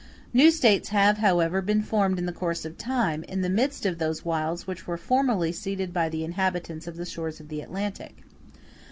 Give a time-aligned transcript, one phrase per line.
[0.33, 3.99] New States have, however, been formed in the course of time, in the midst of
[3.99, 8.23] those wilds which were formerly ceded by the inhabitants of the shores of the Atlantic.